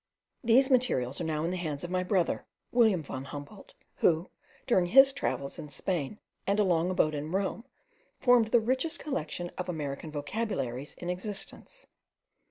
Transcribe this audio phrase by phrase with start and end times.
[0.43, 4.31] These materials are now in the hands of my brother, William von Humboldt, who,
[4.65, 7.65] during his travels in Spain, and a long abode at Rome,
[8.17, 11.85] formed the richest collection of American vocabularies in existence.